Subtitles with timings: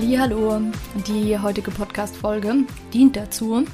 [0.00, 0.60] Hallo,
[1.08, 3.64] die heutige Podcast-Folge dient dazu,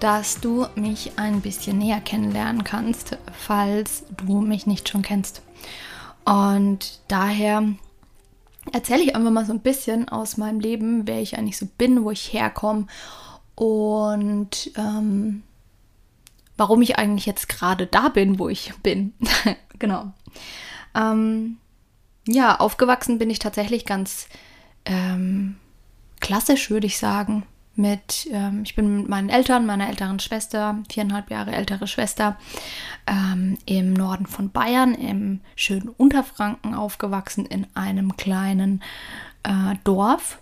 [0.00, 5.42] dass du mich ein bisschen näher kennenlernen kannst, falls du mich nicht schon kennst.
[6.24, 7.62] Und daher
[8.72, 12.02] erzähle ich einfach mal so ein bisschen aus meinem Leben, wer ich eigentlich so bin,
[12.02, 12.88] wo ich herkomme
[13.54, 15.44] und ähm,
[16.56, 19.12] warum ich eigentlich jetzt gerade da bin, wo ich bin.
[19.78, 20.12] genau.
[20.96, 21.58] Ähm,
[22.26, 24.26] ja, aufgewachsen bin ich tatsächlich ganz
[24.84, 25.59] ähm,
[26.20, 27.44] klassisch, würde ich sagen
[27.80, 32.36] mit, ähm, ich bin mit meinen Eltern, meiner älteren Schwester, viereinhalb Jahre ältere Schwester,
[33.06, 38.82] ähm, im Norden von Bayern, im schönen Unterfranken aufgewachsen, in einem kleinen
[39.42, 40.38] äh, Dorf.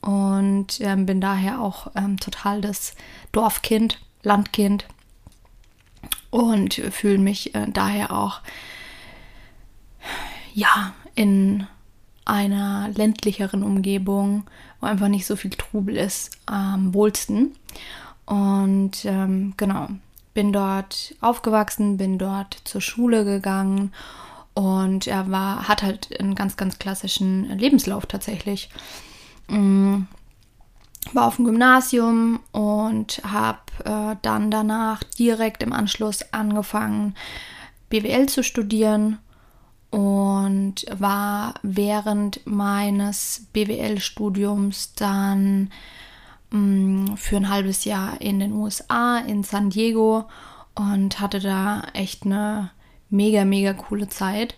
[0.00, 2.94] Und ähm, bin daher auch ähm, total das
[3.32, 4.86] Dorfkind, Landkind.
[6.30, 8.40] Und fühle mich äh, daher auch
[10.54, 11.66] ja in
[12.30, 14.44] einer ländlicheren Umgebung,
[14.80, 17.56] wo einfach nicht so viel Trubel ist, am wohlsten.
[18.24, 19.88] Und ähm, genau,
[20.32, 23.92] bin dort aufgewachsen, bin dort zur Schule gegangen
[24.54, 28.70] und er war, hat halt einen ganz, ganz klassischen Lebenslauf tatsächlich.
[29.48, 30.06] Mhm.
[31.12, 37.16] War auf dem Gymnasium und habe äh, dann danach direkt im Anschluss angefangen,
[37.88, 39.18] BWL zu studieren
[39.90, 45.70] und war während meines BWL-Studiums dann
[46.50, 50.24] mh, mm, für ein halbes Jahr in den USA, in San Diego
[50.74, 52.70] und hatte da echt eine
[53.08, 54.54] mega, mega coole Zeit.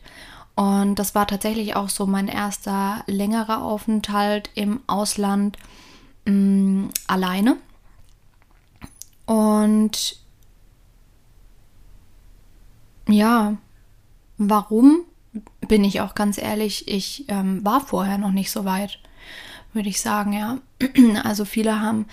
[0.55, 5.57] Und das war tatsächlich auch so mein erster längerer Aufenthalt im Ausland
[6.27, 7.57] mh, mm, alleine.
[9.25, 10.21] Und
[13.09, 13.57] ja,
[14.37, 15.07] warum?
[15.73, 18.99] Bin ich auch ganz ehrlich, ich ähm, war vorher noch nicht so weit,
[19.73, 20.59] würde ich sagen, ja.
[21.25, 22.05] Also viele haben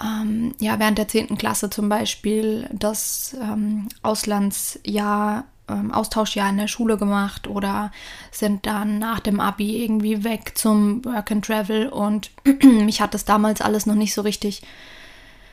[0.00, 1.36] ähm, ja während der 10.
[1.36, 7.90] Klasse zum Beispiel das ähm, Auslandsjahr, ähm, Austauschjahr in der Schule gemacht oder
[8.30, 12.30] sind dann nach dem Abi irgendwie weg zum Work and Travel und
[12.62, 14.62] mich hat das damals alles noch nicht so richtig,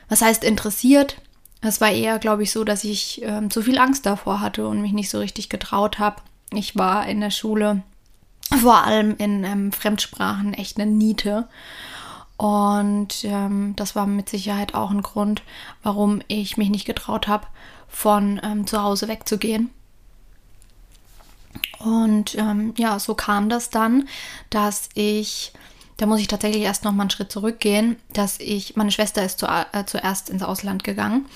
[0.08, 1.20] was heißt interessiert.
[1.62, 4.80] Es war eher, glaube ich, so, dass ich ähm, zu viel Angst davor hatte und
[4.80, 6.22] mich nicht so richtig getraut habe.
[6.52, 7.82] Ich war in der Schule
[8.62, 11.48] vor allem in ähm, Fremdsprachen echt eine Niete.
[12.36, 15.42] Und ähm, das war mit Sicherheit auch ein Grund,
[15.82, 17.46] warum ich mich nicht getraut habe,
[17.88, 19.70] von ähm, zu Hause wegzugehen.
[21.78, 24.08] Und ähm, ja, so kam das dann,
[24.50, 25.52] dass ich,
[25.98, 29.40] da muss ich tatsächlich erst noch mal einen Schritt zurückgehen, dass ich, meine Schwester ist
[29.40, 31.26] zu, äh, zuerst ins Ausland gegangen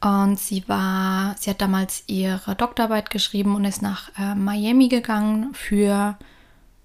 [0.00, 5.52] und sie war, sie hat damals ihre Doktorarbeit geschrieben und ist nach äh, Miami gegangen
[5.52, 6.16] für,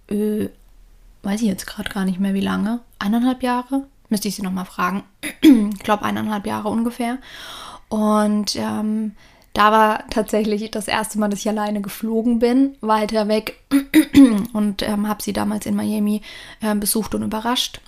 [0.09, 0.49] äh,
[1.21, 3.85] weiß ich jetzt gerade gar nicht mehr wie lange, eineinhalb Jahre?
[4.09, 5.03] Müsste ich sie nochmal fragen.
[5.41, 7.19] ich glaube eineinhalb Jahre ungefähr.
[7.89, 9.15] Und ähm,
[9.59, 13.59] da war tatsächlich das erste Mal, dass ich alleine geflogen bin, weiter weg
[14.53, 16.21] und ähm, habe sie damals in Miami
[16.61, 17.81] äh, besucht und überrascht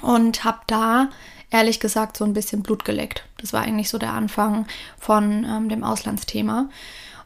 [0.00, 1.08] und habe da
[1.50, 3.24] ehrlich gesagt so ein bisschen Blut geleckt.
[3.38, 6.68] Das war eigentlich so der Anfang von ähm, dem Auslandsthema.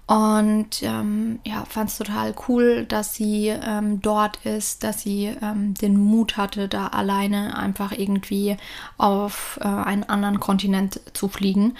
[0.06, 5.74] Und ähm, ja, fand es total cool, dass sie ähm, dort ist, dass sie ähm,
[5.74, 8.56] den Mut hatte, da alleine einfach irgendwie
[8.96, 11.76] auf äh, einen anderen Kontinent zu fliegen.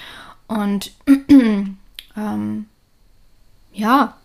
[0.50, 0.90] Und
[2.16, 2.66] ähm,
[3.72, 4.16] ja,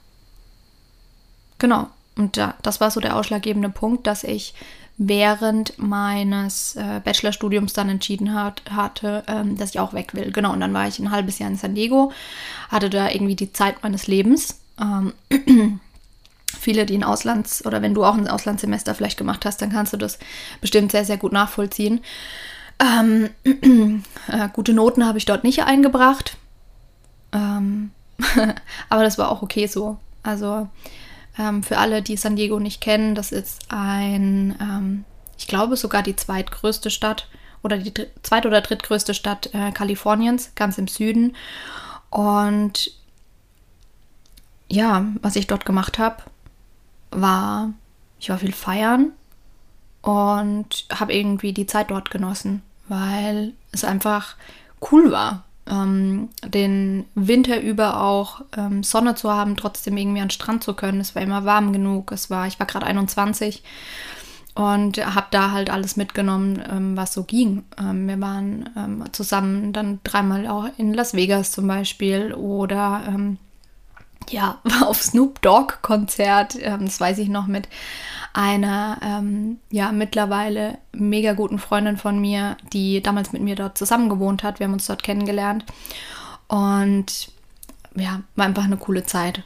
[1.60, 1.88] genau.
[2.18, 4.56] Und da, das war so der ausschlaggebende Punkt, dass ich
[4.98, 10.31] während meines äh, Bachelorstudiums dann entschieden hat, hatte, ähm, dass ich auch weg will.
[10.31, 12.12] Genau, und dann war ich ein halbes Jahr in San Diego,
[12.69, 14.62] hatte da irgendwie die Zeit meines Lebens.
[14.81, 15.13] Ähm,
[16.60, 19.94] viele, die ein Auslands- oder wenn du auch ein Auslandssemester vielleicht gemacht hast, dann kannst
[19.94, 20.18] du das
[20.60, 22.01] bestimmt sehr, sehr gut nachvollziehen.
[22.80, 23.30] Ähm,
[24.27, 26.38] äh, gute Noten habe ich dort nicht eingebracht.
[27.31, 27.92] Ähm,
[28.89, 29.98] aber das war auch okay so.
[30.24, 30.68] Also
[31.38, 35.06] ähm, für alle, die San Diego nicht kennen, das ist ein, ähm,
[35.38, 37.27] ich glaube sogar die zweitgrößte Stadt
[37.62, 37.94] oder die
[38.24, 41.36] zweit- oder drittgrößte Stadt äh, Kaliforniens, ganz im Süden.
[42.10, 42.92] Und
[44.69, 46.24] ja, was ich dort gemacht habe,
[47.12, 47.74] war,
[48.19, 49.12] ich war viel feiern
[50.06, 54.36] und habe irgendwie die Zeit dort genossen, weil es einfach
[54.92, 60.31] cool war, ähm, den Winter über auch ähm, Sonne zu haben, trotzdem irgendwie an den
[60.31, 61.02] Strand zu können.
[61.02, 62.12] Es war immer warm genug.
[62.12, 63.63] Es war, ich war gerade 21
[64.54, 67.63] und habe da halt alles mitgenommen, ähm, was so ging.
[67.80, 73.40] Ähm, wir waren ähm, zusammen dann dreimal auch in Las Vegas zum Beispiel oder ähm,
[74.30, 77.68] ja, auf Snoop Dogg Konzert, das weiß ich noch mit
[78.36, 84.10] einer ähm, ja mittlerweile mega guten Freundin von mir, die damals mit mir dort zusammen
[84.10, 84.60] gewohnt hat.
[84.60, 85.66] Wir haben uns dort kennengelernt
[86.50, 87.32] und
[87.96, 89.44] ja, war einfach eine coole Zeit.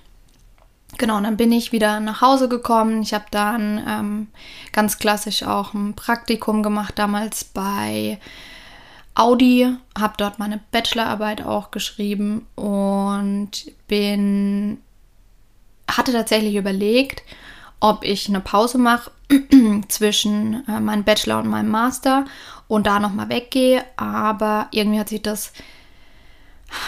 [0.97, 3.03] Genau, und dann bin ich wieder nach Hause gekommen.
[3.03, 4.27] Ich habe dann ähm,
[4.71, 8.19] ganz klassisch auch ein Praktikum gemacht, damals bei
[9.13, 13.51] Audi, habe dort meine Bachelorarbeit auch geschrieben und
[13.87, 14.79] bin,
[15.87, 17.21] hatte tatsächlich überlegt,
[17.79, 19.11] ob ich eine Pause mache
[19.87, 22.25] zwischen äh, meinem Bachelor und meinem Master
[22.67, 23.83] und da nochmal weggehe.
[23.95, 25.53] Aber irgendwie hat sich das,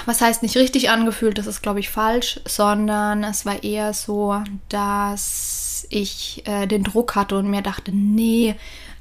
[0.06, 4.42] was heißt nicht richtig angefühlt, das ist glaube ich falsch, sondern es war eher so,
[4.70, 8.56] dass ich äh, den Druck hatte und mir dachte, nee,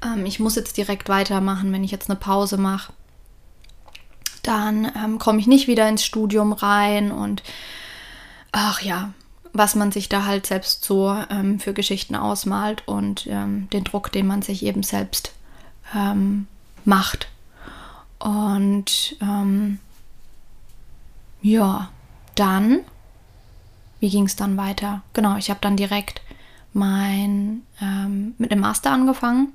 [0.04, 2.92] ähm, ich muss jetzt direkt weitermachen, wenn ich jetzt eine Pause mache.
[4.42, 7.42] Dann ähm, komme ich nicht wieder ins Studium rein und
[8.52, 9.12] ach ja,
[9.52, 14.12] was man sich da halt selbst so ähm, für Geschichten ausmalt und ähm, den Druck,
[14.12, 15.32] den man sich eben selbst
[15.94, 16.47] ähm,
[16.85, 17.29] macht.
[18.19, 19.79] Und ähm,
[21.43, 21.88] ja,
[22.35, 22.81] dann,
[23.99, 25.02] wie ging es dann weiter?
[25.14, 26.20] Genau, ich habe dann direkt
[26.73, 29.52] mein, ähm, mit dem Master angefangen.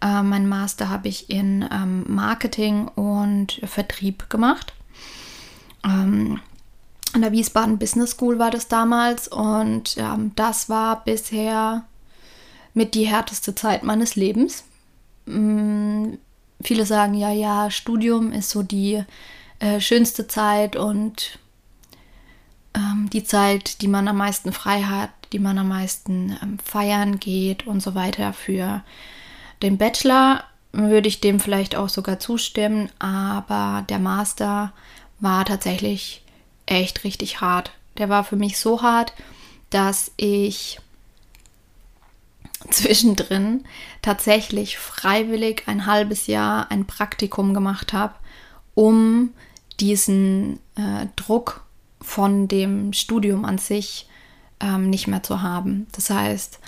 [0.00, 4.72] Äh, mein Master habe ich in ähm, Marketing und Vertrieb gemacht.
[5.84, 6.40] Ähm,
[7.12, 11.84] an der Wiesbaden Business School war das damals und ähm, das war bisher
[12.74, 14.64] mit die härteste Zeit meines Lebens.
[15.26, 16.18] Ähm,
[16.62, 19.04] viele sagen ja, ja, Studium ist so die
[19.58, 21.38] äh, schönste Zeit und
[22.74, 27.18] ähm, die Zeit, die man am meisten frei hat, die man am meisten ähm, feiern
[27.20, 28.32] geht und so weiter.
[28.32, 28.82] Für
[29.62, 34.72] den Bachelor würde ich dem vielleicht auch sogar zustimmen, aber der Master
[35.20, 36.21] war tatsächlich
[36.72, 37.72] echt richtig hart.
[37.98, 39.12] Der war für mich so hart,
[39.70, 40.80] dass ich
[42.70, 43.64] zwischendrin
[44.02, 48.14] tatsächlich freiwillig ein halbes Jahr ein Praktikum gemacht habe,
[48.74, 49.30] um
[49.80, 51.64] diesen äh, Druck
[52.00, 54.08] von dem Studium an sich
[54.60, 55.86] ähm, nicht mehr zu haben.
[55.92, 56.60] Das heißt,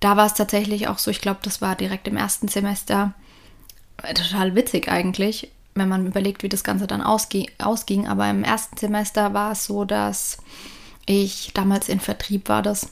[0.00, 3.14] da war es tatsächlich auch so, ich glaube, das war direkt im ersten Semester,
[4.02, 5.50] äh, total witzig eigentlich
[5.80, 8.06] wenn man überlegt, wie das Ganze dann ausging.
[8.06, 10.38] Aber im ersten Semester war es so, dass
[11.06, 12.88] ich damals in Vertrieb war, das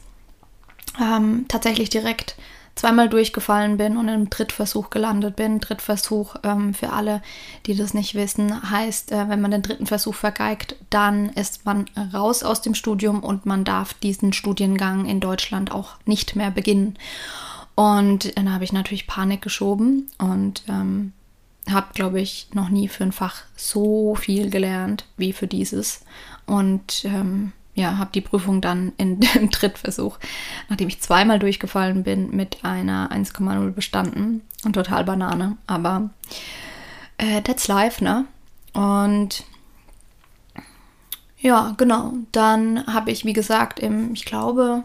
[1.00, 2.36] ähm, tatsächlich direkt
[2.74, 5.58] zweimal durchgefallen bin und im Drittversuch gelandet bin.
[5.58, 7.22] Drittversuch ähm, für alle,
[7.66, 11.86] die das nicht wissen, heißt, äh, wenn man den dritten Versuch vergeigt, dann ist man
[12.14, 16.96] raus aus dem Studium und man darf diesen Studiengang in Deutschland auch nicht mehr beginnen.
[17.74, 21.12] Und dann habe ich natürlich Panik geschoben und ähm,
[21.72, 26.02] habe, glaube ich, noch nie für ein Fach so viel gelernt wie für dieses.
[26.46, 30.18] Und ähm, ja, habe die Prüfung dann in dem Drittversuch,
[30.68, 34.42] nachdem ich zweimal durchgefallen bin, mit einer 1,0 bestanden.
[34.64, 35.56] Und total Banane.
[35.66, 36.10] Aber
[37.16, 38.24] äh, that's life, ne?
[38.72, 39.44] Und
[41.38, 42.14] ja, genau.
[42.32, 44.82] Dann habe ich, wie gesagt, im, ich glaube,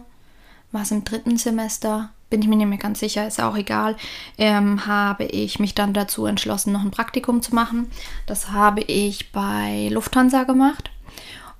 [0.70, 3.94] war es im dritten Semester, bin ich mir nicht mehr ganz sicher, ist auch egal,
[4.38, 7.92] ähm, habe ich mich dann dazu entschlossen, noch ein Praktikum zu machen.
[8.26, 10.90] Das habe ich bei Lufthansa gemacht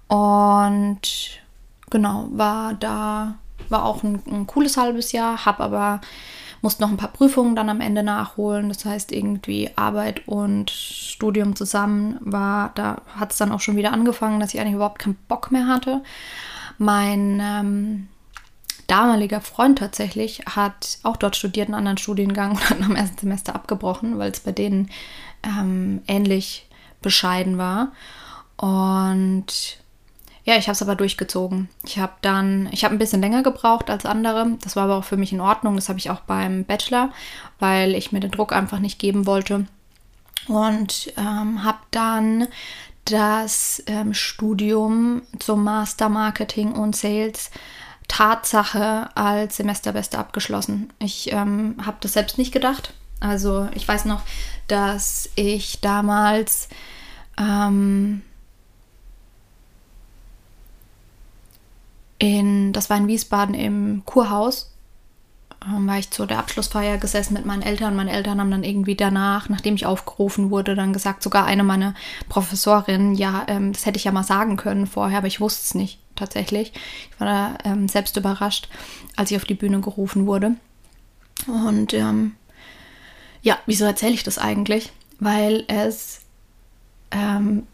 [0.08, 1.00] und
[1.90, 3.36] genau, war da,
[3.68, 6.00] war auch ein, ein cooles halbes Jahr, habe aber
[6.60, 8.68] musste noch ein paar Prüfungen dann am Ende nachholen.
[8.68, 13.92] Das heißt, irgendwie Arbeit und Studium zusammen war, da hat es dann auch schon wieder
[13.92, 16.02] angefangen, dass ich eigentlich überhaupt keinen Bock mehr hatte.
[16.78, 18.08] Mein ähm,
[18.86, 23.54] damaliger Freund tatsächlich hat auch dort studiert, einen anderen Studiengang und hat am ersten Semester
[23.54, 24.90] abgebrochen, weil es bei denen
[25.42, 26.68] ähm, ähnlich
[27.02, 27.92] bescheiden war.
[28.56, 29.78] Und
[30.44, 31.68] ja, ich habe es aber durchgezogen.
[31.84, 34.58] Ich habe dann, ich habe ein bisschen länger gebraucht als andere.
[34.62, 35.76] Das war aber auch für mich in Ordnung.
[35.76, 37.10] Das habe ich auch beim Bachelor,
[37.58, 39.66] weil ich mir den Druck einfach nicht geben wollte.
[40.46, 42.48] Und ähm, habe dann
[43.06, 47.50] das ähm, Studium zum Master Marketing und Sales
[48.08, 50.92] Tatsache als Semesterbeste abgeschlossen.
[50.98, 52.92] Ich ähm, habe das selbst nicht gedacht.
[53.20, 54.22] Also ich weiß noch,
[54.68, 56.68] dass ich damals
[57.38, 58.22] ähm,
[62.18, 64.70] in, das war in Wiesbaden im Kurhaus,
[65.66, 67.96] ähm, war ich zu der Abschlussfeier gesessen mit meinen Eltern.
[67.96, 71.94] Meine Eltern haben dann irgendwie danach, nachdem ich aufgerufen wurde, dann gesagt, sogar eine meiner
[72.28, 75.74] Professorinnen, ja, ähm, das hätte ich ja mal sagen können vorher, aber ich wusste es
[75.74, 76.72] nicht tatsächlich.
[77.10, 78.68] Ich war da ähm, selbst überrascht,
[79.16, 80.56] als ich auf die Bühne gerufen wurde.
[81.46, 82.32] Und ähm,
[83.42, 84.92] ja, wieso erzähle ich das eigentlich?
[85.20, 86.20] Weil es
[87.10, 87.66] ähm,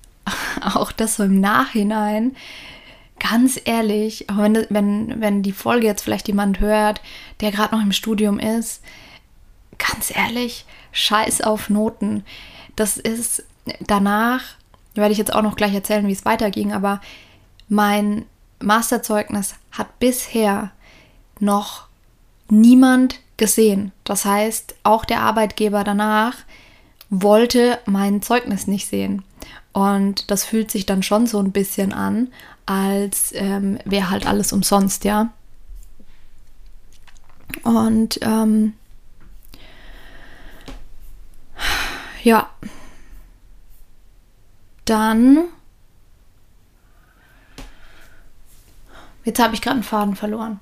[0.62, 2.36] auch das so im Nachhinein
[3.18, 7.00] ganz ehrlich, auch wenn, wenn, wenn die Folge jetzt vielleicht jemand hört,
[7.40, 8.82] der gerade noch im Studium ist,
[9.78, 12.24] ganz ehrlich, scheiß auf Noten.
[12.76, 13.44] Das ist
[13.80, 14.42] danach,
[14.94, 17.00] werde ich jetzt auch noch gleich erzählen, wie es weiterging, aber
[17.68, 18.24] mein
[18.60, 20.72] Masterzeugnis hat bisher
[21.40, 21.86] noch
[22.48, 23.92] niemand gesehen.
[24.04, 26.34] Das heißt, auch der Arbeitgeber danach
[27.10, 29.22] wollte mein Zeugnis nicht sehen.
[29.72, 32.28] Und das fühlt sich dann schon so ein bisschen an,
[32.66, 35.32] als ähm, wäre halt alles umsonst, ja.
[37.62, 38.74] Und ähm,
[42.22, 42.50] ja,
[44.84, 45.44] dann,
[49.28, 50.58] jetzt habe ich gerade einen Faden verloren.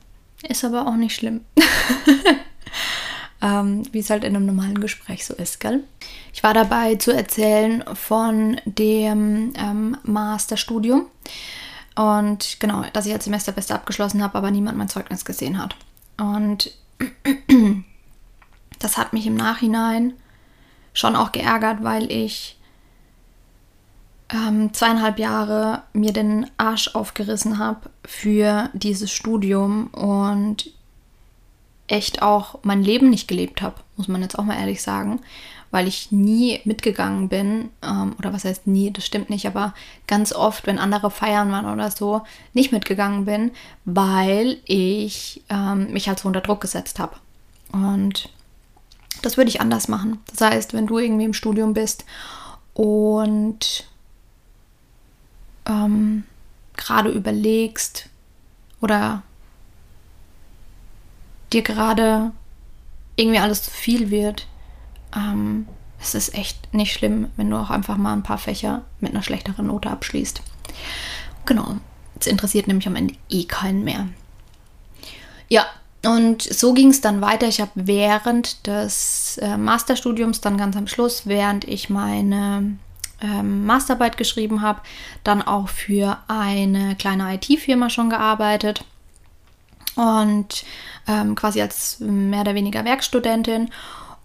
[0.47, 1.43] Ist aber auch nicht schlimm.
[3.41, 5.85] ähm, wie es halt in einem normalen Gespräch so ist, gell?
[6.35, 11.07] Ich war dabei zu erzählen von dem ähm, Masterstudium.
[11.95, 15.77] Und genau, dass ich als Semesterbeste abgeschlossen habe, aber niemand mein Zeugnis gesehen hat.
[16.19, 16.73] Und
[18.79, 20.13] das hat mich im Nachhinein
[20.93, 22.56] schon auch geärgert, weil ich
[24.31, 30.71] ähm, zweieinhalb Jahre mir den Arsch aufgerissen habe für dieses Studium und
[31.89, 35.21] echt auch mein Leben nicht gelebt habe, muss man jetzt auch mal ehrlich sagen
[35.71, 39.75] weil ich nie mitgegangen bin, ähm, oder was heißt nie, das stimmt nicht, aber
[40.07, 42.23] ganz oft, wenn andere feiern waren oder so,
[42.55, 43.51] nicht mitgegangen bin,
[43.85, 47.17] weil ich ähm, mich halt so unter Druck gesetzt habe.
[47.73, 48.31] Und
[49.23, 50.21] das würde ich anders machen.
[50.31, 52.05] Das heißt, wenn du irgendwie im Studium bist
[52.75, 53.87] und
[55.67, 56.25] ähm,
[56.77, 58.09] gerade überlegst
[58.81, 59.23] oder
[61.53, 62.33] dir gerade
[63.17, 64.47] irgendwie alles zu viel wird,
[65.15, 65.67] ähm,
[66.01, 69.23] es ist echt nicht schlimm, wenn du auch einfach mal ein paar Fächer mit einer
[69.23, 70.43] schlechteren Note abschließt.
[71.47, 71.77] Genau,
[72.21, 74.09] es interessiert nämlich am Ende eh keinen mehr.
[75.49, 75.67] Ja,
[76.05, 77.49] und so ging es dann weiter.
[77.49, 82.79] Ich habe während des äh, Masterstudiums, dann ganz am Schluss, während ich meine
[83.21, 84.81] ähm, Masterarbeit geschrieben habe,
[85.25, 88.85] dann auch für eine kleine IT-Firma schon gearbeitet
[89.95, 90.65] und
[91.09, 93.71] ähm, quasi als mehr oder weniger Werkstudentin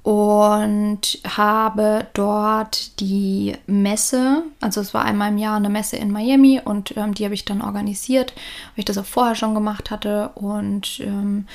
[0.03, 6.59] und habe dort die Messe, also es war einmal im Jahr eine Messe in Miami
[6.63, 10.29] und ähm, die habe ich dann organisiert, weil ich das auch vorher schon gemacht hatte
[10.35, 11.47] und ähm,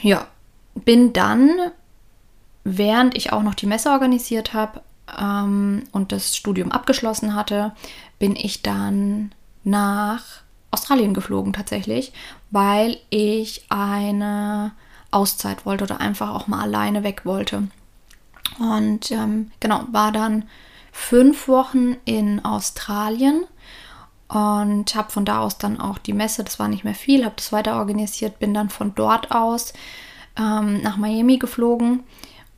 [0.00, 0.26] ja,
[0.74, 1.50] bin dann,
[2.64, 4.80] während ich auch noch die Messe organisiert habe
[5.18, 7.72] ähm, und das Studium abgeschlossen hatte,
[8.18, 9.32] bin ich dann
[9.64, 12.12] nach Australien geflogen tatsächlich,
[12.50, 14.72] weil ich eine
[15.10, 17.68] Auszeit wollte oder einfach auch mal alleine weg wollte.
[18.58, 20.44] Und ähm, genau, war dann
[20.90, 23.44] fünf Wochen in Australien
[24.28, 27.34] und habe von da aus dann auch die Messe, das war nicht mehr viel, habe
[27.36, 29.74] das weiter organisiert, bin dann von dort aus
[30.38, 32.02] ähm, nach Miami geflogen,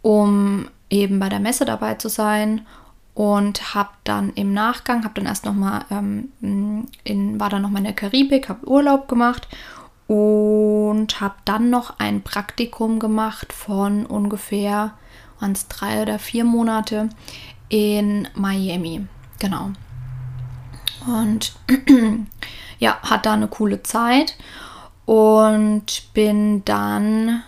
[0.02, 2.62] um eben bei der Messe dabei zu sein
[3.14, 6.30] und habe dann im Nachgang, habe dann erst nochmal, ähm,
[7.04, 9.48] in, war dann nochmal in der Karibik, habe Urlaub gemacht
[10.06, 14.92] und habe dann noch ein Praktikum gemacht von ungefähr
[15.40, 17.08] waren drei oder vier Monate
[17.68, 19.06] in Miami.
[19.38, 19.70] Genau.
[21.06, 21.54] Und
[22.78, 24.36] ja, hat da eine coole Zeit
[25.04, 27.42] und bin dann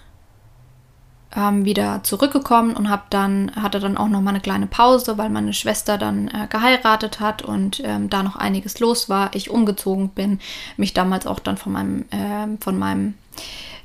[1.37, 5.29] ähm, wieder zurückgekommen und hab dann, hatte dann auch noch mal eine kleine Pause, weil
[5.29, 9.31] meine Schwester dann äh, geheiratet hat und ähm, da noch einiges los war.
[9.35, 10.41] Ich umgezogen bin,
[10.77, 13.15] mich damals auch dann von meinem, äh, von meinem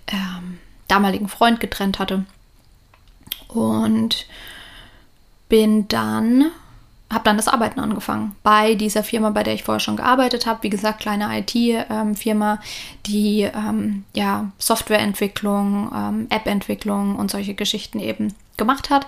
[0.07, 2.25] ähm, damaligen Freund getrennt hatte.
[3.49, 4.25] Und
[5.49, 6.45] bin dann
[7.11, 10.63] habe dann das Arbeiten angefangen bei dieser Firma, bei der ich vorher schon gearbeitet habe.
[10.63, 12.59] Wie gesagt, kleine IT-Firma,
[13.05, 19.07] die ähm, ja, Softwareentwicklung, ähm, App-Entwicklung und solche Geschichten eben gemacht hat.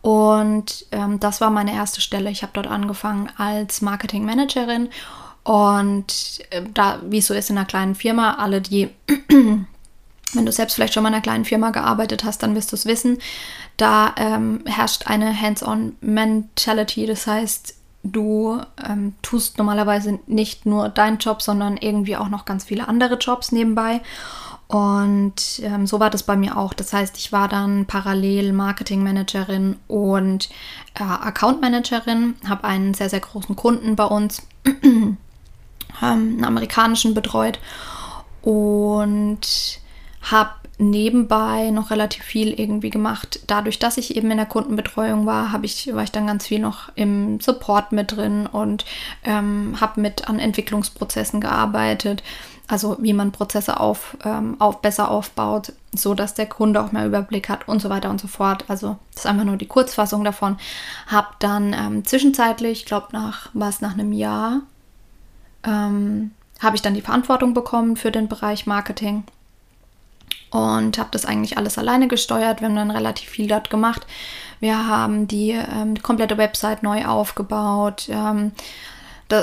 [0.00, 2.30] Und ähm, das war meine erste Stelle.
[2.30, 4.88] Ich habe dort angefangen als Marketing-Managerin.
[5.44, 8.90] Und äh, da, wie es so ist in einer kleinen Firma, alle, die
[10.34, 12.76] wenn du selbst vielleicht schon mal in einer kleinen Firma gearbeitet hast, dann wirst du
[12.76, 13.18] es wissen.
[13.78, 17.06] Da ähm, herrscht eine Hands-on-Mentality.
[17.06, 22.64] Das heißt, du ähm, tust normalerweise nicht nur deinen Job, sondern irgendwie auch noch ganz
[22.64, 24.00] viele andere Jobs nebenbei.
[24.66, 26.74] Und ähm, so war das bei mir auch.
[26.74, 30.50] Das heißt, ich war dann parallel Marketingmanagerin und
[30.94, 35.16] äh, Account Managerin, habe einen sehr, sehr großen Kunden bei uns, ähm,
[36.02, 37.58] einen amerikanischen betreut
[38.42, 39.80] und
[40.20, 43.40] habe nebenbei noch relativ viel irgendwie gemacht.
[43.48, 46.60] Dadurch, dass ich eben in der Kundenbetreuung war, habe ich, war ich dann ganz viel
[46.60, 48.84] noch im Support mit drin und
[49.24, 52.22] ähm, habe mit an Entwicklungsprozessen gearbeitet.
[52.68, 57.06] Also wie man Prozesse auf, ähm, auf besser aufbaut, so dass der Kunde auch mehr
[57.06, 58.64] Überblick hat und so weiter und so fort.
[58.68, 60.58] Also das ist einfach nur die Kurzfassung davon.
[61.06, 64.60] Habe dann ähm, zwischenzeitlich, ich glaube nach was nach einem Jahr,
[65.64, 66.30] ähm,
[66.60, 69.24] habe ich dann die Verantwortung bekommen für den Bereich Marketing
[70.50, 72.60] und habe das eigentlich alles alleine gesteuert.
[72.60, 74.06] Wir haben dann relativ viel dort gemacht.
[74.60, 78.08] Wir haben die, ähm, die komplette Website neu aufgebaut.
[78.10, 78.52] Ähm,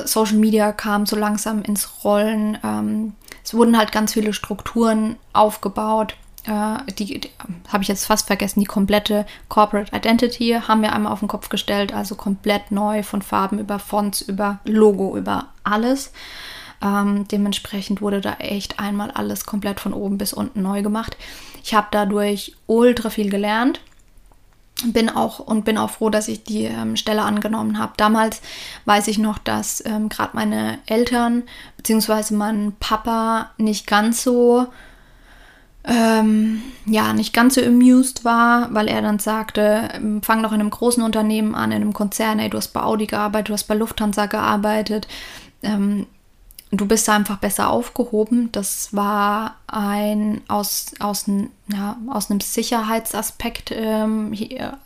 [0.06, 2.58] Social Media kam so langsam ins Rollen.
[2.64, 6.16] Ähm, es wurden halt ganz viele Strukturen aufgebaut.
[6.46, 7.30] Äh, die, die
[7.68, 8.60] habe ich jetzt fast vergessen.
[8.60, 11.94] Die komplette Corporate Identity haben wir einmal auf den Kopf gestellt.
[11.94, 16.12] Also komplett neu von Farben über Fonts, über Logo, über alles.
[16.82, 21.18] Ähm, dementsprechend wurde da echt einmal alles komplett von oben bis unten neu gemacht.
[21.64, 23.82] Ich habe dadurch ultra viel gelernt.
[24.86, 27.94] Bin auch und bin auch froh, dass ich die ähm, Stelle angenommen habe.
[27.96, 28.42] Damals
[28.84, 31.44] weiß ich noch, dass ähm, gerade meine Eltern
[31.78, 32.34] bzw.
[32.36, 34.68] mein Papa nicht ganz so
[35.88, 40.60] ähm, ja, nicht ganz so amused war, weil er dann sagte, ähm, fang doch in
[40.60, 43.66] einem großen Unternehmen an, in einem Konzern, ey, du hast bei Audi gearbeitet, du hast
[43.66, 45.08] bei Lufthansa gearbeitet,
[45.62, 46.08] ähm,
[46.78, 48.52] du bist einfach besser aufgehoben.
[48.52, 51.26] Das war ein aus, aus,
[51.68, 54.34] ja, aus einem Sicherheitsaspekt ähm,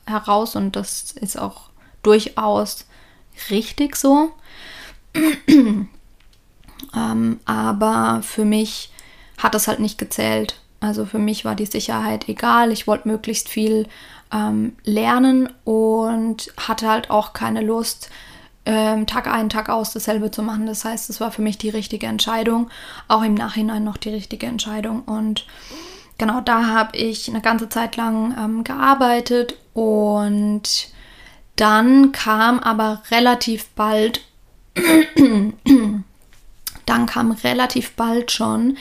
[0.05, 1.69] heraus und das ist auch
[2.03, 2.85] durchaus
[3.49, 4.31] richtig so.
[5.47, 5.87] ähm,
[7.45, 8.91] aber für mich
[9.37, 10.59] hat es halt nicht gezählt.
[10.81, 12.71] Also für mich war die Sicherheit egal.
[12.71, 13.87] Ich wollte möglichst viel
[14.31, 18.09] ähm, lernen und hatte halt auch keine Lust,
[18.69, 20.67] ähm, Tag ein, Tag aus dasselbe zu machen.
[20.67, 22.69] Das heißt, es war für mich die richtige Entscheidung,
[23.07, 25.01] auch im Nachhinein noch die richtige Entscheidung.
[25.01, 25.47] Und
[26.19, 30.89] genau da habe ich eine ganze Zeit lang ähm, gearbeitet und
[31.55, 34.21] dann kam aber relativ bald,
[36.85, 38.77] dann kam relativ bald schon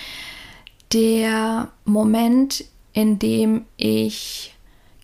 [0.93, 4.55] der Moment, in dem ich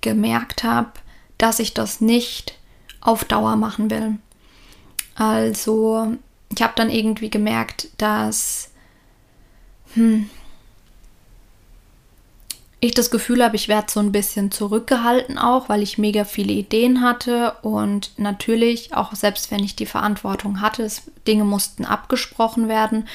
[0.03, 0.91] gemerkt habe,
[1.39, 2.59] dass ich das nicht
[3.01, 4.19] auf Dauer machen will.
[5.15, 6.17] Also
[6.55, 8.71] ich habe dann irgendwie gemerkt, dass
[9.95, 10.29] hm,
[12.81, 16.53] ich das Gefühl habe, ich werde so ein bisschen zurückgehalten auch, weil ich mega viele
[16.53, 17.55] Ideen hatte.
[17.63, 23.09] Und natürlich auch selbst wenn ich die Verantwortung hatte, es, Dinge mussten abgesprochen werden.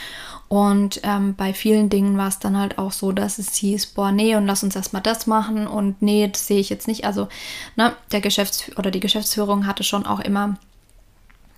[0.48, 4.12] Und ähm, bei vielen Dingen war es dann halt auch so, dass es hieß, boah,
[4.12, 5.68] nee, und lass uns erstmal das machen.
[5.68, 7.06] Und nee, das sehe ich jetzt nicht.
[7.06, 7.28] Also,
[7.76, 10.58] ne, der Geschäfts- oder die Geschäftsführung hatte schon auch immer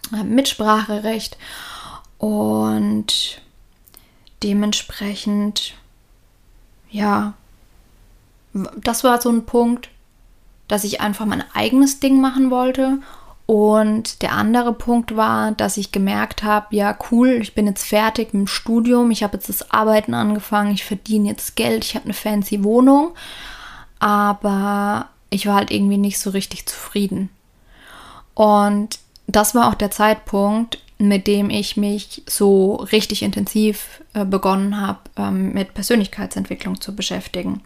[0.10, 1.38] Mitspracherecht.
[2.18, 3.42] Und
[4.44, 5.74] dementsprechend,
[6.90, 7.34] ja,
[8.54, 9.90] das war so ein Punkt,
[10.68, 13.00] dass ich einfach mein eigenes Ding machen wollte.
[13.46, 18.34] Und der andere Punkt war, dass ich gemerkt habe, ja cool, ich bin jetzt fertig
[18.34, 22.06] mit dem Studium, ich habe jetzt das Arbeiten angefangen, ich verdiene jetzt Geld, ich habe
[22.06, 23.14] eine fancy Wohnung,
[24.00, 27.30] aber ich war halt irgendwie nicht so richtig zufrieden.
[28.34, 29.00] Und
[29.36, 35.00] das war auch der Zeitpunkt, mit dem ich mich so richtig intensiv äh, begonnen habe,
[35.17, 37.62] ähm, mit Persönlichkeitsentwicklung zu beschäftigen.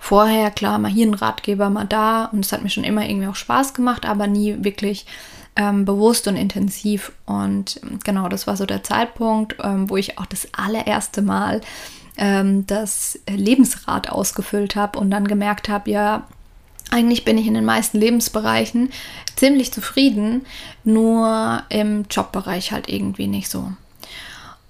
[0.00, 3.28] Vorher, klar, mal hier ein Ratgeber, mal da und es hat mir schon immer irgendwie
[3.28, 5.06] auch Spaß gemacht, aber nie wirklich
[5.54, 7.12] ähm, bewusst und intensiv.
[7.26, 11.60] Und ähm, genau, das war so der Zeitpunkt, ähm, wo ich auch das allererste Mal
[12.16, 16.26] ähm, das Lebensrad ausgefüllt habe und dann gemerkt habe, ja,
[16.92, 18.90] eigentlich bin ich in den meisten Lebensbereichen
[19.34, 20.44] ziemlich zufrieden,
[20.84, 23.72] nur im Jobbereich halt irgendwie nicht so.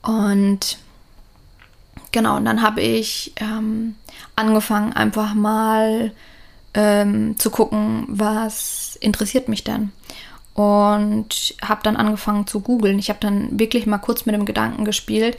[0.03, 0.79] Und
[2.13, 3.97] genau, und dann habe ich ähm,
[4.37, 6.13] angefangen, einfach mal
[6.75, 9.93] ähm, zu gucken, was interessiert mich denn.
[10.55, 12.99] Und habe dann angefangen zu googeln.
[12.99, 15.39] Ich habe dann wirklich mal kurz mit dem Gedanken gespielt,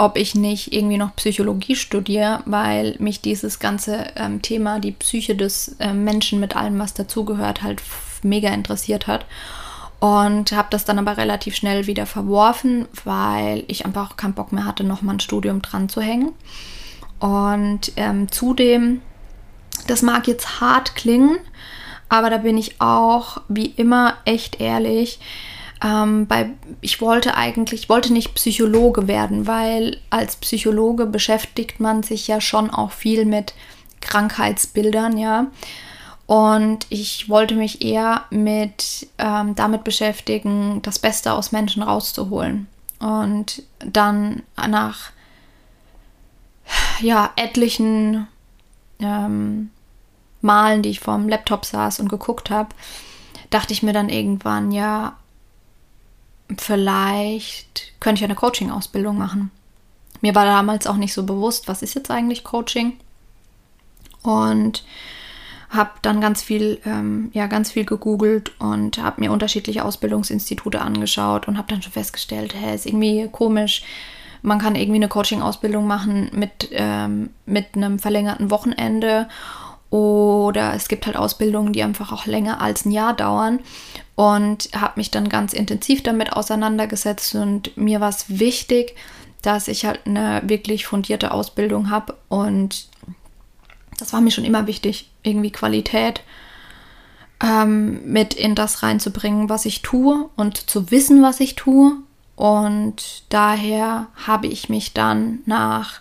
[0.00, 5.36] ob ich nicht irgendwie noch Psychologie studiere, weil mich dieses ganze ähm, Thema, die Psyche
[5.36, 7.82] des äh, Menschen mit allem, was dazugehört, halt
[8.22, 9.26] mega interessiert hat.
[10.00, 14.64] Und habe das dann aber relativ schnell wieder verworfen, weil ich einfach keinen Bock mehr
[14.64, 16.32] hatte, nochmal ein Studium dran zu hängen.
[17.18, 19.02] Und ähm, zudem,
[19.86, 21.36] das mag jetzt hart klingen,
[22.08, 25.20] aber da bin ich auch wie immer echt ehrlich.
[25.82, 32.02] Ähm, bei, ich wollte eigentlich, ich wollte nicht Psychologe werden, weil als Psychologe beschäftigt man
[32.02, 33.54] sich ja schon auch viel mit
[34.00, 35.46] Krankheitsbildern, ja.
[36.26, 42.68] Und ich wollte mich eher mit ähm, damit beschäftigen, das Beste aus Menschen rauszuholen.
[43.00, 45.10] Und dann nach
[47.00, 48.28] ja, etlichen
[49.00, 49.70] ähm,
[50.40, 52.68] Malen, die ich vorm Laptop saß und geguckt habe,
[53.48, 55.16] dachte ich mir dann irgendwann, ja,
[56.58, 59.50] vielleicht könnte ich eine Coaching-Ausbildung machen.
[60.20, 62.94] Mir war damals auch nicht so bewusst, was ist jetzt eigentlich Coaching.
[64.22, 64.84] Und
[65.70, 71.46] habe dann ganz viel, ähm, ja, ganz viel gegoogelt und habe mir unterschiedliche Ausbildungsinstitute angeschaut
[71.46, 73.82] und habe dann schon festgestellt, hä, ist irgendwie komisch.
[74.42, 79.28] Man kann irgendwie eine Coaching-Ausbildung machen mit, ähm, mit einem verlängerten Wochenende
[79.90, 83.60] oder es gibt halt Ausbildungen, die einfach auch länger als ein Jahr dauern.
[84.14, 87.34] Und habe mich dann ganz intensiv damit auseinandergesetzt.
[87.34, 88.94] Und mir war es wichtig,
[89.42, 92.88] dass ich halt eine wirklich fundierte Ausbildung habe und
[93.98, 96.22] das war mir schon immer wichtig, irgendwie Qualität
[97.42, 101.96] ähm, mit in das reinzubringen, was ich tue und zu wissen, was ich tue.
[102.36, 106.00] Und daher habe ich mich dann nach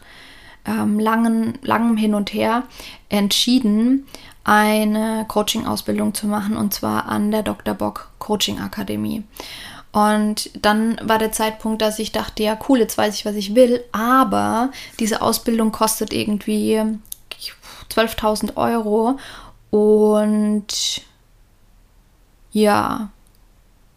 [0.69, 2.63] ähm, langen, langem Hin und Her
[3.10, 4.05] entschieden,
[4.43, 7.73] eine Coaching-Ausbildung zu machen und zwar an der Dr.
[7.73, 9.23] Bock Coaching Akademie.
[9.91, 13.55] Und dann war der Zeitpunkt, dass ich dachte, ja cool, jetzt weiß ich, was ich
[13.55, 16.79] will, aber diese Ausbildung kostet irgendwie
[17.91, 19.17] 12.000 Euro.
[19.71, 21.01] Und
[22.51, 23.10] ja,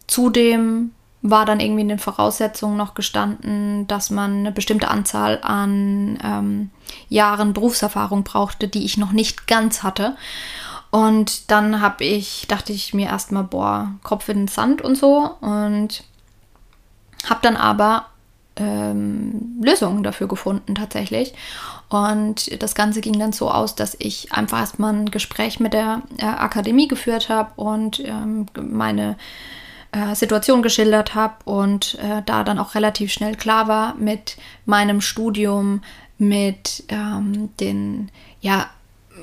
[0.07, 0.91] zudem
[1.23, 6.69] war dann irgendwie in den Voraussetzungen noch gestanden, dass man eine bestimmte Anzahl an ähm,
[7.07, 10.17] Jahren Berufserfahrung brauchte, die ich noch nicht ganz hatte.
[10.91, 15.31] Und dann habe ich, dachte ich mir erstmal, boah, Kopf in den Sand und so.
[15.39, 16.03] Und
[17.27, 18.07] habe dann aber
[18.57, 21.33] ähm, Lösungen dafür gefunden tatsächlich.
[21.87, 26.01] Und das Ganze ging dann so aus, dass ich einfach erstmal ein Gespräch mit der
[26.17, 29.15] äh, Akademie geführt habe und ähm, meine
[29.93, 34.99] äh, Situation geschildert habe und äh, da dann auch relativ schnell klar war mit meinem
[35.01, 35.81] Studium,
[36.17, 38.69] mit ähm, den, ja,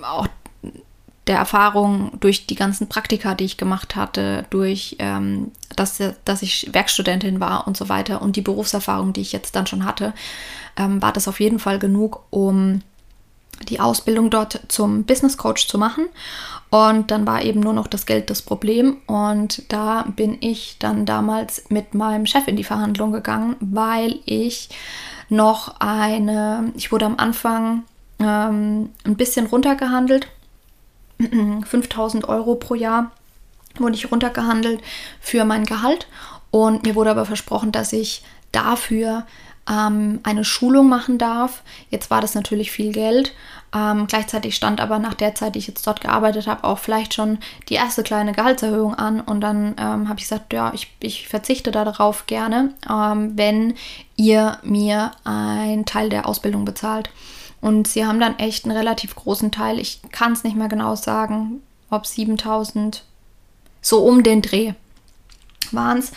[0.02, 0.26] auch
[1.26, 6.70] der Erfahrung durch die ganzen Praktika, die ich gemacht hatte, durch ähm, dass, dass ich
[6.72, 10.12] Werkstudentin war und so weiter und die Berufserfahrung, die ich jetzt dann schon hatte,
[10.76, 12.83] ähm, war das auf jeden Fall genug, um
[13.68, 16.06] die Ausbildung dort zum Business Coach zu machen.
[16.70, 18.98] Und dann war eben nur noch das Geld das Problem.
[19.06, 24.68] Und da bin ich dann damals mit meinem Chef in die Verhandlung gegangen, weil ich
[25.28, 27.85] noch eine, ich wurde am Anfang
[28.20, 30.28] ähm, ein bisschen runtergehandelt
[31.64, 33.11] 5000 Euro pro Jahr
[33.78, 34.80] wurde ich runtergehandelt
[35.20, 36.09] für mein Gehalt
[36.50, 39.26] und mir wurde aber versprochen, dass ich dafür
[39.70, 41.62] ähm, eine Schulung machen darf.
[41.90, 43.33] Jetzt war das natürlich viel Geld.
[43.72, 47.14] Ähm, gleichzeitig stand aber nach der Zeit, die ich jetzt dort gearbeitet habe, auch vielleicht
[47.14, 49.20] schon die erste kleine Gehaltserhöhung an.
[49.20, 53.74] Und dann ähm, habe ich gesagt, ja, ich, ich verzichte darauf gerne, ähm, wenn
[54.16, 57.11] ihr mir einen Teil der Ausbildung bezahlt.
[57.61, 60.96] Und sie haben dann echt einen relativ großen Teil, ich kann es nicht mehr genau
[60.96, 63.04] sagen, ob 7000,
[63.83, 64.72] so um den Dreh
[65.70, 66.12] waren es.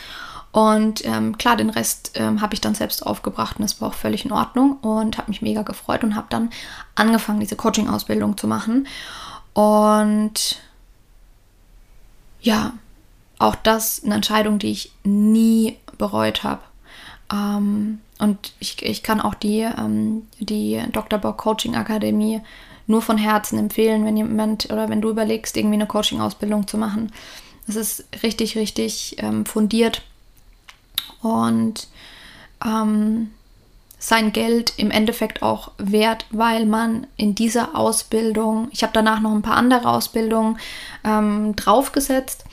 [0.54, 3.96] Und ähm, klar, den Rest ähm, habe ich dann selbst aufgebracht und das war auch
[3.96, 6.52] völlig in Ordnung und habe mich mega gefreut und habe dann
[6.94, 8.88] angefangen, diese Coaching-Ausbildung zu machen.
[9.54, 10.62] Und
[12.40, 12.74] ja,
[13.40, 16.62] auch das eine Entscheidung, die ich nie bereut habe.
[17.32, 21.18] Ähm, und ich, ich kann auch die, ähm, die Dr.
[21.18, 22.42] Bock Coaching Akademie
[22.86, 27.12] nur von Herzen empfehlen, wenn jemand oder wenn du überlegst, irgendwie eine Coaching-Ausbildung zu machen.
[27.66, 30.04] Es ist richtig, richtig ähm, fundiert
[31.24, 31.88] und
[32.64, 33.32] ähm,
[34.00, 39.32] sein Geld im Endeffekt auch wert, weil man in dieser Ausbildung, ich habe danach noch
[39.32, 40.60] ein paar andere Ausbildungen
[41.06, 42.44] ähm, draufgesetzt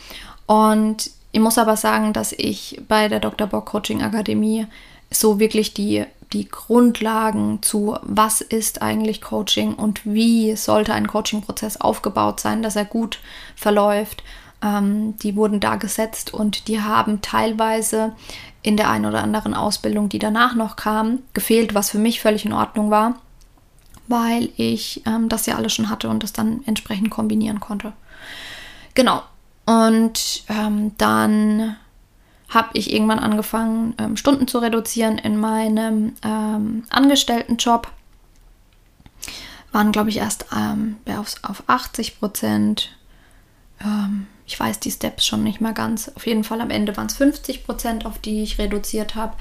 [0.47, 3.47] und ich muss aber sagen, dass ich bei der Dr.
[3.47, 4.67] Bock Coaching Akademie
[5.11, 11.81] so wirklich die, die Grundlagen zu, was ist eigentlich Coaching und wie sollte ein Coaching-Prozess
[11.81, 13.19] aufgebaut sein, dass er gut
[13.57, 14.23] verläuft,
[14.63, 18.13] ähm, die wurden da gesetzt und die haben teilweise
[18.63, 22.45] in der einen oder anderen Ausbildung, die danach noch kam, gefehlt, was für mich völlig
[22.45, 23.17] in Ordnung war,
[24.09, 27.93] weil ich ähm, das ja alles schon hatte und das dann entsprechend kombinieren konnte.
[28.95, 29.23] Genau,
[29.67, 31.77] und ähm, dann
[32.49, 37.91] habe ich irgendwann angefangen, ähm, Stunden zu reduzieren in meinem ähm, Angestelltenjob.
[39.71, 42.91] Waren, glaube ich, erst ähm, auf, auf 80 Prozent.
[44.51, 46.11] Ich weiß die Steps schon nicht mehr ganz.
[46.17, 49.35] Auf jeden Fall am Ende waren es 50 Prozent, auf die ich reduziert habe.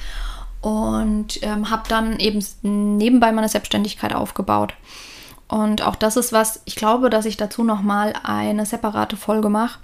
[0.61, 4.75] Und ähm, habe dann eben nebenbei meine Selbstständigkeit aufgebaut.
[5.47, 9.79] Und auch das ist was, ich glaube, dass ich dazu nochmal eine separate Folge mache,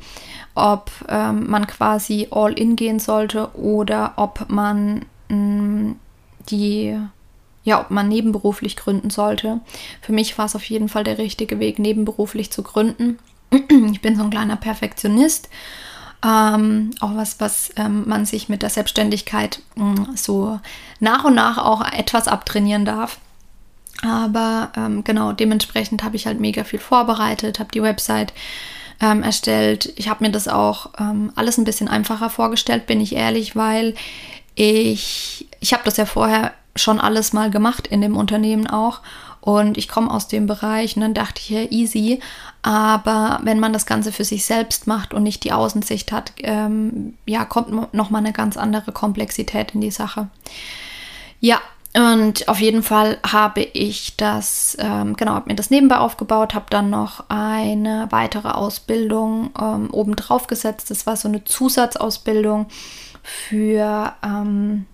[0.54, 6.00] ob ähm, man quasi all in gehen sollte oder ob man mh, mm,
[6.50, 7.00] die,
[7.64, 9.60] ja, ob man nebenberuflich gründen sollte.
[10.02, 13.18] Für mich war es auf jeden Fall der richtige Weg, nebenberuflich zu gründen.
[13.92, 15.50] ich bin so ein kleiner Perfektionist.
[16.26, 20.60] Ähm, auch was, was ähm, man sich mit der Selbstständigkeit mh, mm, so
[21.00, 23.20] nach und nach auch etwas abtrainieren darf.
[24.02, 28.34] Aber ähm, genau, dementsprechend habe ich halt mega viel vorbereitet, habe die Website
[29.02, 29.94] ähm, erstellt.
[29.98, 33.96] Ich habe mir das auch ähm, alles ein bisschen einfacher vorgestellt, bin ich ehrlich, weil
[34.56, 39.02] ich, ich habe das ja vorher schon alles mal gemacht in dem Unternehmen auch.
[39.46, 42.20] Und ich komme aus dem Bereich und dann dachte ich, ja, easy.
[42.64, 47.14] Aber wenn man das Ganze für sich selbst macht und nicht die Außensicht hat, ähm,
[47.28, 50.30] ja, kommt nochmal eine ganz andere Komplexität in die Sache.
[51.40, 51.62] Ja,
[51.96, 56.66] und auf jeden Fall habe ich das, ähm, genau, habe mir das nebenbei aufgebaut, habe
[56.72, 60.90] dann noch eine weitere Ausbildung ähm, obendrauf gesetzt.
[60.90, 62.66] Das war so eine Zusatzausbildung
[63.22, 64.88] für ähm,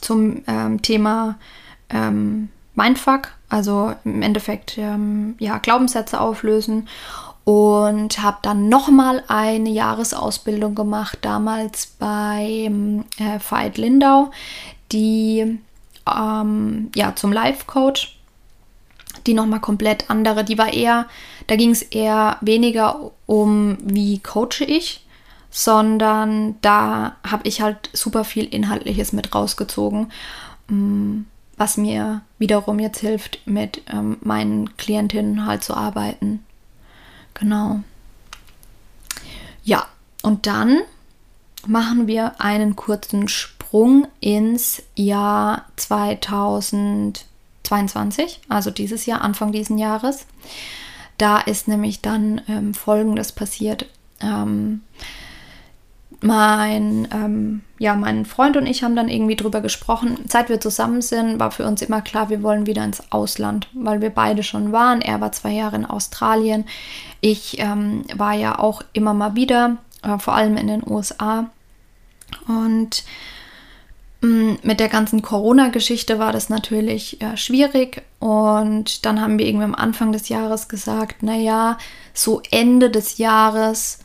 [0.00, 1.40] zum ähm, Thema
[1.90, 6.88] ähm, Mindfuck, also im Endeffekt ähm, ja, Glaubenssätze auflösen
[7.44, 12.70] und habe dann nochmal eine Jahresausbildung gemacht, damals bei
[13.18, 14.30] äh, Veit Lindau,
[14.92, 15.58] die
[16.06, 18.14] ähm, ja, zum Life-Coach.
[19.26, 21.06] Die nochmal komplett andere, die war eher,
[21.46, 25.04] da ging es eher weniger um, wie coache ich,
[25.50, 30.12] sondern da habe ich halt super viel Inhaltliches mit rausgezogen,
[30.68, 31.22] mm,
[31.56, 36.44] was mir wiederum jetzt hilft, mit ähm, meinen Klientinnen halt zu arbeiten.
[37.34, 37.80] Genau.
[39.64, 39.86] Ja,
[40.22, 40.78] und dann
[41.66, 50.26] machen wir einen kurzen Sprung ins Jahr 2022, also dieses Jahr, Anfang dieses Jahres.
[51.18, 53.86] Da ist nämlich dann ähm, Folgendes passiert.
[54.20, 54.82] Ähm,
[56.26, 60.18] mein, ähm, ja, mein Freund und ich haben dann irgendwie drüber gesprochen.
[60.28, 64.00] Seit wir zusammen sind, war für uns immer klar, wir wollen wieder ins Ausland, weil
[64.00, 65.00] wir beide schon waren.
[65.00, 66.64] Er war zwei Jahre in Australien.
[67.20, 71.50] Ich ähm, war ja auch immer mal wieder, äh, vor allem in den USA.
[72.48, 73.04] Und
[74.26, 79.64] Mm, mit der ganzen Corona-Geschichte war das natürlich äh, schwierig und dann haben wir irgendwie
[79.64, 81.76] am Anfang des Jahres gesagt, naja,
[82.14, 83.98] so Ende des Jahres,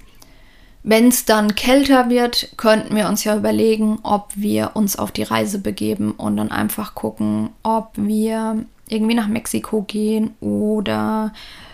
[0.84, 5.24] wenn es dann kälter wird, könnten wir uns ja überlegen, ob wir uns auf die
[5.24, 11.34] Reise begeben und dann einfach gucken, ob wir irgendwie nach Mexiko gehen oder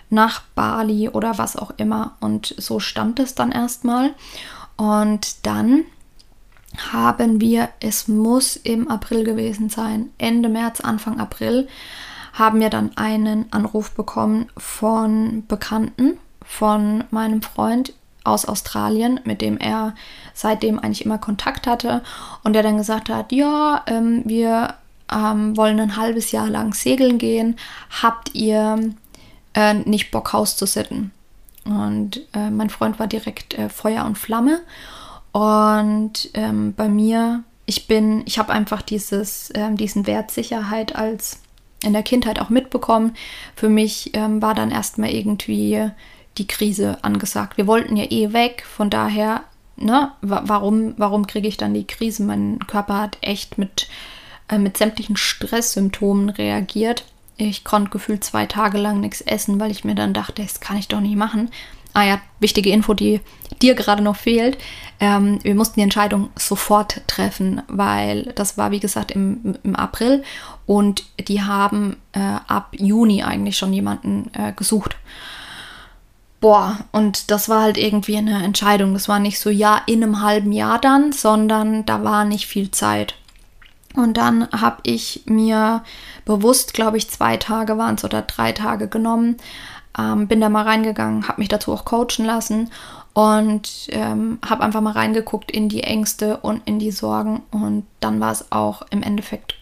[0.09, 2.15] nach Bali oder was auch immer.
[2.19, 4.13] Und so stand es dann erstmal.
[4.75, 5.85] Und dann
[6.91, 11.67] haben wir, es muss im April gewesen sein, Ende März, Anfang April,
[12.33, 17.93] haben wir dann einen Anruf bekommen von Bekannten, von meinem Freund
[18.27, 19.95] aus Australien, mit dem er
[20.33, 22.03] seitdem eigentlich immer Kontakt hatte
[22.43, 24.75] und der dann gesagt hat, ja, ähm, wir
[25.11, 27.55] ähm, wollen ein halbes Jahr lang segeln gehen,
[28.01, 28.91] habt ihr
[29.53, 31.11] äh, nicht Bock, Haus zu sitten?
[31.65, 34.61] Und äh, mein Freund war direkt äh, Feuer und Flamme
[35.37, 41.41] und ähm, bei mir, ich bin, ich habe einfach dieses, ähm, diesen Wert Sicherheit als
[41.83, 43.15] in der Kindheit auch mitbekommen.
[43.55, 45.91] Für mich ähm, war dann erstmal irgendwie
[46.37, 47.57] die Krise angesagt.
[47.57, 49.43] Wir wollten ja eh weg, von daher,
[49.75, 52.23] ne, warum, warum kriege ich dann die Krise?
[52.23, 53.87] Mein Körper hat echt mit,
[54.49, 57.05] äh, mit sämtlichen Stresssymptomen reagiert.
[57.37, 60.77] Ich konnte gefühlt zwei Tage lang nichts essen, weil ich mir dann dachte, das kann
[60.77, 61.49] ich doch nicht machen.
[61.93, 63.21] Ah ja, wichtige Info, die
[63.61, 64.57] dir gerade noch fehlt.
[64.99, 70.23] Ähm, wir mussten die Entscheidung sofort treffen, weil das war, wie gesagt, im, im April
[70.65, 74.95] und die haben äh, ab Juni eigentlich schon jemanden äh, gesucht.
[76.39, 78.93] Boah, und das war halt irgendwie eine Entscheidung.
[78.93, 82.69] Das war nicht so, ja, in einem halben Jahr dann, sondern da war nicht viel
[82.69, 83.15] Zeit.
[83.95, 85.83] Und dann habe ich mir
[86.25, 89.37] bewusst, glaube ich, zwei Tage waren es oder drei Tage genommen,
[89.97, 92.69] ähm, bin da mal reingegangen, habe mich dazu auch coachen lassen
[93.13, 97.41] und ähm, habe einfach mal reingeguckt in die Ängste und in die Sorgen.
[97.49, 99.55] Und dann war es auch im Endeffekt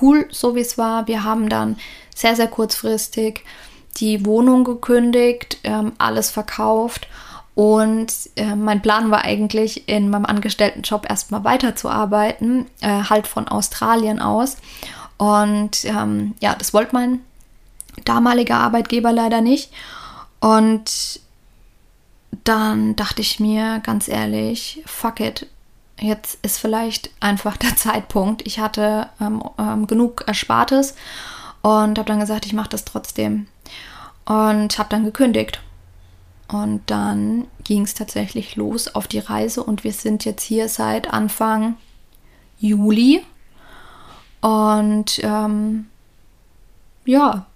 [0.00, 1.08] cool, so wie es war.
[1.08, 1.76] Wir haben dann
[2.14, 3.44] sehr, sehr kurzfristig
[3.96, 7.08] die Wohnung gekündigt, ähm, alles verkauft.
[7.54, 14.20] Und äh, mein Plan war eigentlich, in meinem Angestelltenjob erstmal weiterzuarbeiten, äh, halt von Australien
[14.20, 14.56] aus.
[15.18, 17.20] Und ähm, ja, das wollte mein
[18.04, 19.72] damaliger Arbeitgeber leider nicht.
[20.40, 21.20] Und
[22.44, 25.46] dann dachte ich mir ganz ehrlich, fuck it,
[25.98, 28.46] jetzt ist vielleicht einfach der Zeitpunkt.
[28.46, 30.94] Ich hatte ähm, ähm, genug Erspartes
[31.62, 33.46] und habe dann gesagt, ich mache das trotzdem.
[34.24, 35.60] Und habe dann gekündigt.
[36.48, 41.12] Und dann ging es tatsächlich los auf die Reise und wir sind jetzt hier seit
[41.12, 41.76] Anfang
[42.58, 43.24] Juli.
[44.40, 45.86] Und ähm,
[47.04, 47.46] ja,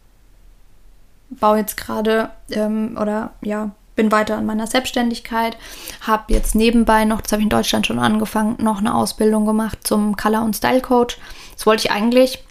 [1.30, 5.56] baue jetzt gerade ähm, oder ja, bin weiter an meiner Selbstständigkeit,
[6.00, 9.78] habe jetzt nebenbei noch, das habe ich in Deutschland schon angefangen, noch eine Ausbildung gemacht
[9.86, 11.18] zum Color- und Style-Coach.
[11.54, 12.44] Das wollte ich eigentlich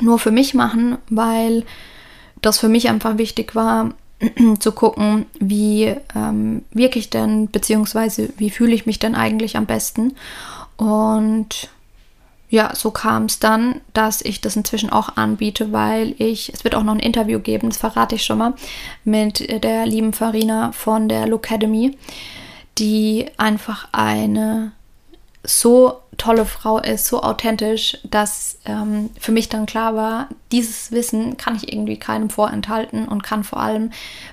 [0.00, 1.64] nur für mich machen, weil
[2.42, 3.92] das für mich einfach wichtig war,
[4.58, 9.66] zu gucken, wie ähm, wirke ich denn, beziehungsweise wie fühle ich mich denn eigentlich am
[9.66, 10.16] besten.
[10.76, 11.70] Und
[12.50, 16.74] ja, so kam es dann, dass ich das inzwischen auch anbiete, weil ich, es wird
[16.74, 18.54] auch noch ein Interview geben, das verrate ich schon mal,
[19.04, 21.96] mit der lieben Farina von der Look Academy,
[22.78, 24.72] die einfach eine
[25.44, 31.36] so tolle Frau ist, so authentisch, dass ähm, für mich dann klar war, dieses Wissen
[31.36, 33.90] kann ich irgendwie keinem vorenthalten und kann vor allem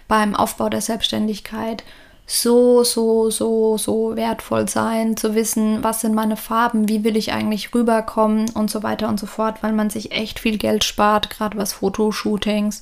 [0.07, 1.83] beim Aufbau der Selbstständigkeit
[2.27, 7.33] so, so, so, so wertvoll sein, zu wissen, was sind meine Farben, wie will ich
[7.33, 11.29] eigentlich rüberkommen und so weiter und so fort, weil man sich echt viel Geld spart,
[11.29, 12.81] gerade was Fotoshootings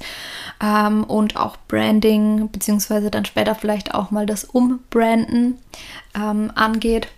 [0.61, 5.59] ähm, und auch Branding, beziehungsweise dann später vielleicht auch mal das Umbranden
[6.15, 7.09] ähm, angeht.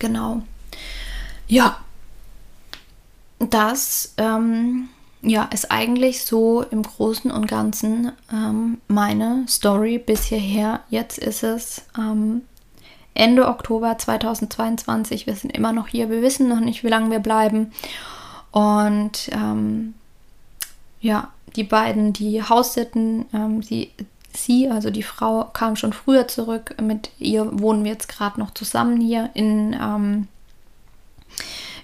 [0.00, 0.42] Genau.
[1.46, 1.78] Ja,
[3.38, 4.88] das ähm,
[5.22, 10.80] ja, ist eigentlich so im Großen und Ganzen ähm, meine Story bis hierher.
[10.90, 12.42] Jetzt ist es ähm,
[13.14, 15.26] Ende Oktober 2022.
[15.26, 16.10] Wir sind immer noch hier.
[16.10, 17.72] Wir wissen noch nicht, wie lange wir bleiben.
[18.50, 19.94] Und ähm,
[21.00, 23.90] ja, die beiden, die Haussitten, ähm, sie,
[24.32, 26.74] sie, also die Frau, kam schon früher zurück.
[26.80, 30.28] Mit ihr wohnen wir jetzt gerade noch zusammen hier in ähm,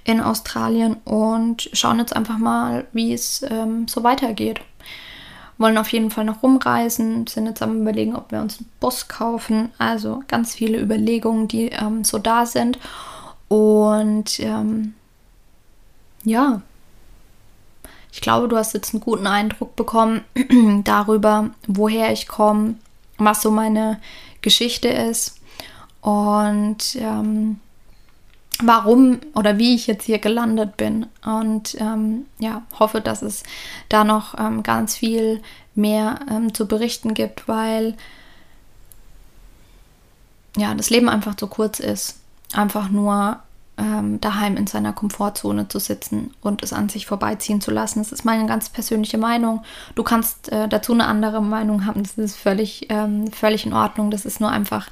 [0.04, 4.60] in Australien und schauen jetzt einfach mal, wie es ähm, so weitergeht.
[5.58, 9.08] Wollen auf jeden Fall noch rumreisen, sind jetzt am überlegen, ob wir uns einen Bus
[9.08, 9.70] kaufen.
[9.78, 12.78] Also ganz viele Überlegungen, die ähm, so da sind.
[13.48, 14.94] Und ähm,
[16.24, 16.62] ja,
[18.12, 20.22] ich glaube, du hast jetzt einen guten Eindruck bekommen
[20.84, 22.76] darüber, woher ich komme,
[23.18, 24.00] was so meine
[24.40, 25.36] Geschichte ist.
[26.00, 27.60] Und ähm,
[28.62, 31.06] warum oder wie ich jetzt hier gelandet bin.
[31.24, 33.42] Und ähm, ja, hoffe, dass es
[33.88, 35.42] da noch ähm, ganz viel
[35.74, 37.96] mehr ähm, zu berichten gibt, weil
[40.56, 42.18] ja, das Leben einfach zu kurz ist.
[42.52, 43.38] Einfach nur
[43.78, 48.00] ähm, daheim in seiner Komfortzone zu sitzen und es an sich vorbeiziehen zu lassen.
[48.00, 49.62] Das ist meine ganz persönliche Meinung.
[49.94, 52.02] Du kannst äh, dazu eine andere Meinung haben.
[52.02, 54.10] Das ist völlig, ähm, völlig in Ordnung.
[54.10, 54.88] Das ist nur einfach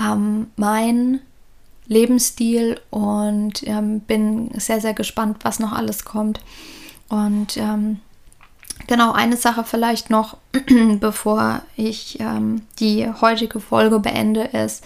[0.00, 1.20] ähm, mein
[1.86, 6.40] Lebensstil und ähm, bin sehr, sehr gespannt, was noch alles kommt.
[7.08, 8.00] Und ähm,
[8.86, 10.38] genau, eine Sache vielleicht noch,
[11.00, 14.84] bevor ich ähm, die heutige Folge beende, ist,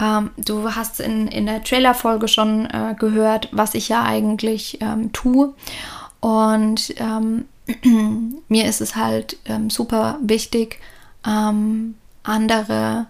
[0.00, 5.12] ähm, du hast in, in der Trailer-Folge schon äh, gehört, was ich ja eigentlich ähm,
[5.12, 5.54] tue.
[6.20, 7.46] Und ähm,
[8.48, 10.80] mir ist es halt super wichtig,
[11.24, 13.06] andere,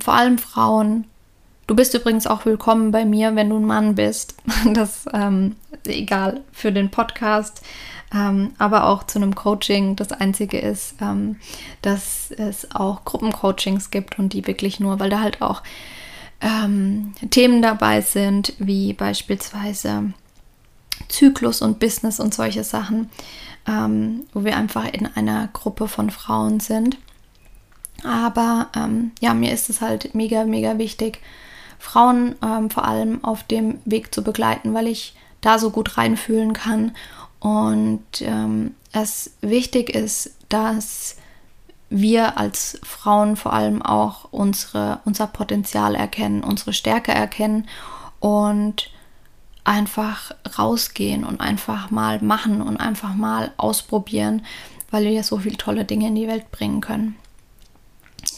[0.00, 1.04] vor allem Frauen,
[1.66, 4.36] Du bist übrigens auch willkommen bei mir, wenn du ein Mann bist.
[4.72, 7.60] Das ähm, egal für den Podcast,
[8.14, 9.96] ähm, aber auch zu einem Coaching.
[9.96, 11.36] Das Einzige ist, ähm,
[11.82, 15.62] dass es auch Gruppencoachings gibt und die wirklich nur, weil da halt auch
[16.40, 20.12] ähm, Themen dabei sind, wie beispielsweise
[21.08, 23.10] Zyklus und Business und solche Sachen,
[23.66, 26.96] ähm, wo wir einfach in einer Gruppe von Frauen sind.
[28.04, 31.20] Aber ähm, ja, mir ist es halt mega, mega wichtig,
[31.78, 36.52] Frauen ähm, vor allem auf dem Weg zu begleiten, weil ich da so gut reinfühlen
[36.52, 36.92] kann
[37.40, 41.16] und ähm, es wichtig ist, dass
[41.88, 47.68] wir als Frauen vor allem auch unsere, unser Potenzial erkennen, unsere Stärke erkennen
[48.18, 48.90] und
[49.64, 54.44] einfach rausgehen und einfach mal machen und einfach mal ausprobieren,
[54.90, 57.16] weil wir so viele tolle Dinge in die Welt bringen können.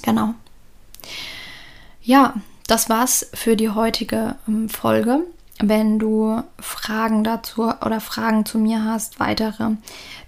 [0.03, 0.35] Genau.
[2.03, 2.35] Ja,
[2.69, 5.25] das war's für die heutige ähm, Folge.
[5.61, 9.71] Wenn du Fragen dazu oder Fragen zu mir hast, weitere,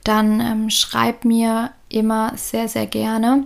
[0.03, 3.45] dann ähm, schreib mir immer sehr, sehr gerne.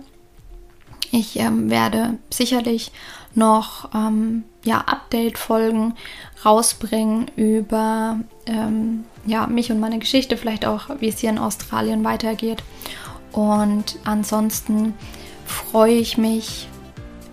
[1.11, 2.91] Ich ähm, werde sicherlich
[3.35, 5.93] noch ähm, ja, Update-Folgen
[6.43, 12.03] rausbringen über ähm, ja, mich und meine Geschichte, vielleicht auch, wie es hier in Australien
[12.03, 12.63] weitergeht.
[13.31, 14.93] Und ansonsten
[15.45, 16.67] freue ich mich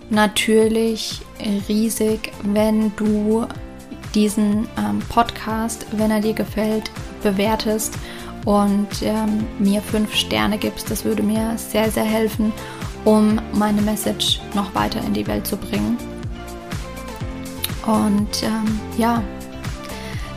[0.09, 1.21] natürlich
[1.67, 3.47] riesig, wenn du
[4.13, 6.91] diesen ähm, Podcast, wenn er dir gefällt,
[7.23, 7.95] bewertest
[8.45, 10.91] und ähm, mir fünf Sterne gibst.
[10.91, 12.51] Das würde mir sehr, sehr helfen,
[13.05, 15.97] um meine Message noch weiter in die Welt zu bringen.
[17.85, 19.21] Und ähm, ja,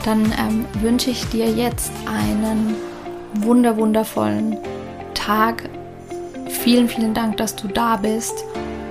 [0.04, 2.74] dann ähm, wünsche ich dir jetzt einen
[3.34, 4.56] wunder wundervollen
[5.14, 5.68] Tag.
[6.48, 8.44] Vielen, vielen Dank, dass du da bist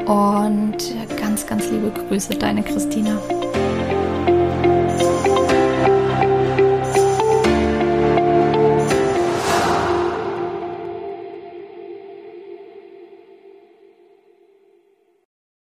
[0.06, 0.78] und
[1.18, 3.18] ganz, ganz liebe Grüße, deine Christina.